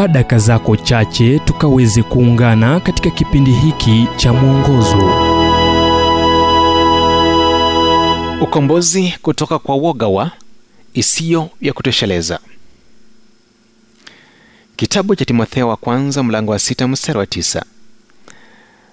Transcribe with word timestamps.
chukua 0.00 0.08
daka 0.12 0.38
zako 0.38 0.76
chache 0.76 1.38
tukaweze 1.38 2.02
kuungana 2.02 2.80
katika 2.80 3.10
kipindi 3.10 3.52
hiki 3.52 4.08
cha 4.16 4.32
mwongozo. 4.32 5.12
Ukombozi 8.40 9.14
kutoka 9.22 9.58
kwa 9.58 9.74
woga 9.74 10.06
wa 10.06 10.30
isiyo 10.94 11.50
ya 11.60 11.72
kutosheleza. 11.72 12.38
Kitabu 14.76 15.16
cha 15.16 15.24
timotheo 15.24 15.68
wa 15.68 15.76
kwanza 15.76 16.22
mlango 16.22 16.52
wa 16.52 16.58
sita 16.58 16.88
mstari 16.88 17.18
wa 17.18 17.26
tisa. 17.26 17.64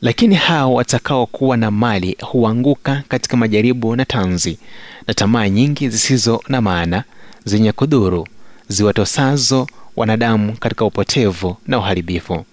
Lakini 0.00 0.34
hao 0.34 0.74
watakaokuwa 0.74 1.56
na 1.56 1.70
mali 1.70 2.16
huanguka 2.22 3.02
katika 3.08 3.36
majaribu 3.36 3.96
na 3.96 4.04
tanzi 4.04 4.58
na 5.06 5.14
tamaa 5.14 5.48
nyingi 5.48 5.88
zisizo 5.88 6.42
na 6.48 6.60
maana 6.60 7.04
zenye 7.44 7.72
kudhuru 7.72 8.26
ziwatosazo 8.68 9.66
wanadamu 9.96 10.56
katika 10.56 10.84
upotevu 10.84 11.56
na 11.66 11.78
uharibifu. 11.78 12.44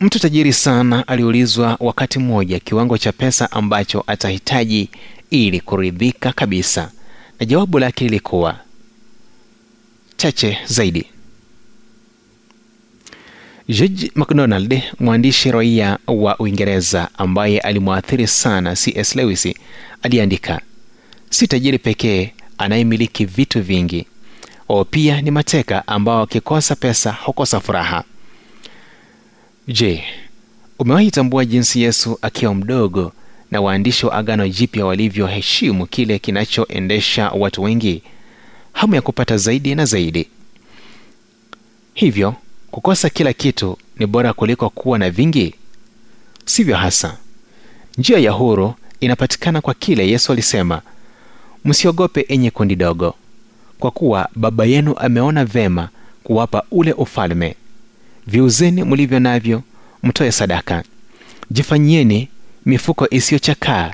Mtu 0.00 0.18
tajiri 0.18 0.52
sana 0.52 1.08
aliulizwa 1.08 1.76
wakati 1.80 2.18
mmoja 2.18 2.58
kiwango 2.60 2.98
cha 2.98 3.12
pesa 3.12 3.52
ambacho 3.52 4.04
atahitaji 4.06 4.90
ili 5.30 5.60
kuridhika 5.60 6.32
kabisa 6.32 6.90
na 7.40 7.46
jawabu 7.46 7.78
lake 7.78 8.04
lilikuwa 8.04 8.58
chache 10.16 10.58
zaidi. 10.66 11.06
George 13.68 14.10
mcdonald 14.14 14.82
mwandishi 15.00 15.50
raia 15.50 15.98
wa 16.06 16.38
uingereza 16.38 17.08
ambaye 17.18 17.58
alimwathiri 17.60 18.26
sana 18.26 18.74
cs 18.74 19.14
lewis 19.16 19.48
aliandika 20.02 20.60
si 21.30 21.46
tajiri 21.46 21.78
pekee 21.78 22.32
anayemiliki 22.58 23.24
vitu 23.24 23.62
vingi. 23.62 24.06
Wao 24.68 24.84
pia 24.84 25.20
ni 25.22 25.30
mateka 25.30 25.86
ambao 25.88 26.20
wakikosa 26.20 26.76
pesa 26.76 27.12
hukosa 27.12 27.60
furaha. 27.60 28.04
Je 29.68 30.04
umewahi 30.78 31.10
tambua 31.10 31.44
jinsi 31.44 31.82
yesu 31.82 32.18
akiwa 32.22 32.54
mdogo 32.54 33.12
na 33.50 33.60
waandishi 33.60 34.06
wa 34.06 34.12
agano 34.14 34.48
jipya 34.48 34.86
walivyoheshimu 34.86 35.86
kile 35.86 36.18
kinachoendesha 36.18 37.30
watu 37.30 37.62
wengi? 37.62 38.02
Hamu 38.72 38.94
ya 38.94 39.02
kupata 39.02 39.36
zaidi 39.36 39.74
na 39.74 39.84
zaidi. 39.84 40.28
Hivyo 41.94 42.34
kukosa 42.70 43.10
kila 43.10 43.32
kitu 43.32 43.78
ni 43.98 44.06
bora 44.06 44.32
kuliko 44.32 44.70
kuwa 44.70 44.98
na 44.98 45.10
vingi? 45.10 45.54
Sivyo 46.44 46.76
hasa. 46.76 47.16
Njia 47.98 48.18
ya 48.18 48.30
huru 48.30 48.74
inapatikana 49.00 49.60
kwa 49.60 49.74
kile 49.74 50.08
yesu 50.08 50.32
alisema 50.32 50.82
msiogope 51.64 52.24
enye 52.28 52.50
kundi 52.50 52.76
dogo 52.76 53.14
kwa 53.78 53.90
kuwa 53.90 54.28
baba 54.36 54.64
yenu 54.64 54.94
ameona 54.98 55.44
vema 55.44 55.88
kuwapa 56.24 56.62
ule 56.70 56.92
ufalme. 56.92 57.54
Viuzeni 58.26 58.84
mlivyo 58.84 59.20
navyo 59.20 59.62
mtoe 60.02 60.32
sadaka. 60.32 60.84
Jifanyieni 61.50 62.28
mifuko 62.66 63.06
isiyochakaa 63.10 63.92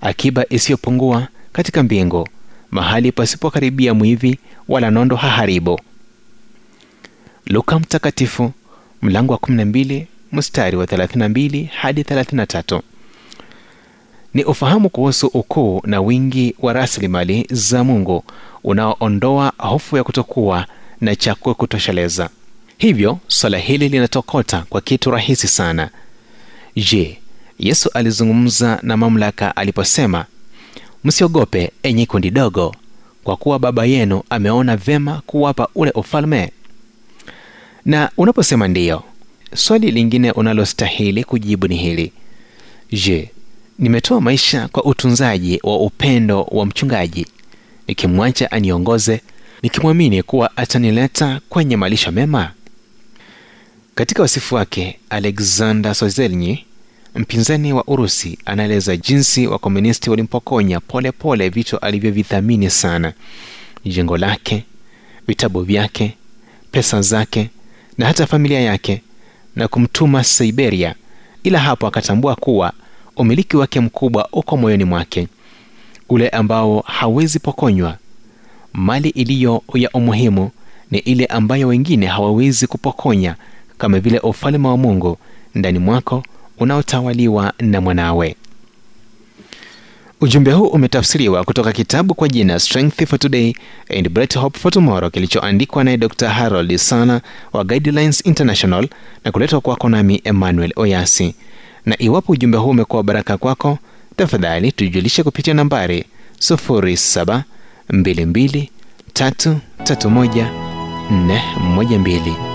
akiba 0.00 0.44
isiyopungua 0.50 1.28
katika 1.52 1.82
mbingu 1.82 2.28
mahali 2.70 3.12
pasipokaribia 3.12 3.94
mwivi 3.94 4.38
wala 4.68 4.90
nondo 4.90 5.16
haharibu. 5.16 5.80
Luka 7.46 7.78
mtakatifu 7.78 8.52
mlango 9.02 9.32
wa 9.32 9.38
12 9.38 10.04
mstari 10.32 10.76
wa 10.76 10.84
32 10.86 11.66
hadi 11.66 12.02
33 12.02 12.80
ni 14.34 14.44
ufahamu 14.44 14.88
kuhusu 14.90 15.26
ukuu 15.26 15.82
na 15.84 16.00
wingi 16.00 16.54
wa 16.58 16.72
rasilimali 16.72 17.46
za 17.50 17.84
mungu 17.84 18.24
unaoondoa 18.64 19.52
hofu 19.58 19.96
ya 19.96 20.04
kutokuwa 20.04 20.66
na 21.00 21.16
cha 21.16 21.34
kutosheleza. 21.34 22.30
Hivyo 22.78 23.18
swala 23.28 23.58
hili 23.58 23.88
linatokota 23.88 24.64
kwa 24.70 24.80
kitu 24.80 25.10
rahisi 25.10 25.48
sana. 25.48 25.90
Je 26.76 27.18
yesu 27.58 27.90
alizungumza 27.94 28.78
na 28.82 28.96
mamlaka 28.96 29.56
aliposema 29.56 30.24
msiogope 31.04 31.70
enye 31.82 32.06
kundi 32.06 32.30
dogo 32.30 32.74
kwa 33.24 33.36
kuwa 33.36 33.58
baba 33.58 33.84
yenu 33.84 34.22
ameona 34.30 34.76
vyema 34.76 35.22
kuwapa 35.26 35.68
ule 35.74 35.90
ufalme? 35.90 36.52
Na 37.84 38.10
unaposema 38.16 38.68
ndiyo 38.68 39.02
swali 39.54 39.90
lingine 39.90 40.30
unalostahili 40.32 41.24
kujibu 41.24 41.68
ni 41.68 41.76
hili. 41.76 42.12
Je 42.92 43.30
nimetoa 43.80 44.20
maisha 44.20 44.68
kwa 44.68 44.84
utunzaji 44.84 45.60
wa 45.62 45.78
upendo 45.80 46.42
wa 46.42 46.66
mchungaji 46.66 47.26
nikimwacha 47.86 48.50
aniongoze 48.50 49.20
nikimwamini 49.62 50.22
kuwa 50.22 50.56
atanileta 50.56 51.40
kwenye 51.48 51.76
malisho 51.76 52.12
mema. 52.12 52.52
Katika 53.94 54.22
wasifu 54.22 54.54
wake 54.54 54.98
alexander 55.10 55.94
sozelnyi 55.94 56.64
mpinzani 57.14 57.72
wa 57.72 57.84
urusi 57.86 58.38
anaeleza 58.44 58.96
jinsi 58.96 59.46
wakomunisti 59.46 60.10
walimpokonya 60.10 60.80
polepole 60.80 61.12
pole 61.12 61.48
vitu 61.48 61.78
alivyovithamini 61.78 62.70
sana. 62.70 63.12
Jengo 63.84 64.16
lake 64.18 64.64
vitabu 65.26 65.62
vyake 65.62 66.16
pesa 66.70 67.02
zake 67.02 67.50
na 67.98 68.06
hata 68.06 68.26
familia 68.26 68.60
yake 68.60 69.02
na 69.56 69.68
kumtuma 69.68 70.24
siberia. 70.24 70.94
Ila 71.42 71.58
hapo 71.58 71.86
akatambua 71.86 72.36
kuwa 72.36 72.72
umiliki 73.20 73.56
wake 73.56 73.80
mkubwa 73.80 74.28
uko 74.32 74.56
moyoni 74.56 74.84
mwake 74.84 75.28
ule 76.08 76.28
ambao 76.28 76.80
hawezi 76.86 77.38
pokonywa. 77.38 77.96
Mali 78.72 79.08
iliyo 79.08 79.62
ya 79.74 79.90
umuhimu 79.90 80.50
ni 80.90 80.98
ile 80.98 81.26
ambayo 81.26 81.68
wengine 81.68 82.06
hawawezi 82.06 82.66
kupokonya 82.66 83.34
kama 83.78 84.00
vile 84.00 84.18
ufalme 84.18 84.68
wa 84.68 84.76
mungu 84.76 85.18
ndani 85.54 85.78
mwako 85.78 86.22
unaotawaliwa 86.58 87.52
na 87.58 87.80
mwanawe. 87.80 88.36
Ujumbe 90.20 90.52
huu 90.52 90.66
umetafsiriwa 90.66 91.44
kutoka 91.44 91.72
kitabu 91.72 92.14
kwa 92.14 92.28
jina 92.28 92.58
strength 92.60 93.04
for 93.06 93.18
today 93.18 93.54
and 93.98 94.08
bright 94.08 94.36
hope 94.38 94.58
for 94.58 94.72
tomorrow 94.72 95.10
kilichoandikwa 95.10 95.84
naye 95.84 95.96
dr 95.96 96.28
harold 96.28 96.76
sana 96.76 97.20
wa 97.52 97.64
guidelines 97.64 98.26
international 98.26 98.88
na 99.24 99.32
kuletwa 99.32 99.60
kwako 99.60 99.88
nami 99.88 100.20
emmanuel 100.24 100.72
oyasi 100.76 101.34
na 101.86 102.02
iwapo 102.02 102.32
ujumbe 102.32 102.58
huu 102.58 102.70
umekuwa 102.70 103.02
baraka 103.02 103.36
kwako 103.36 103.78
tafadhali 104.16 104.72
tujulishe 104.72 105.22
kupitia 105.22 105.54
nambari 105.54 106.04
0722 106.38 107.42
331 109.12 110.46
412 111.10 112.49